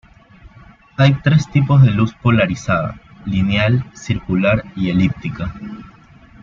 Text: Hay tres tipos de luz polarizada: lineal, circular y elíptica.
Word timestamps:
Hay 0.97 1.13
tres 1.23 1.47
tipos 1.51 1.83
de 1.83 1.91
luz 1.91 2.15
polarizada: 2.23 2.99
lineal, 3.27 3.85
circular 3.93 4.63
y 4.75 4.89
elíptica. 4.89 5.53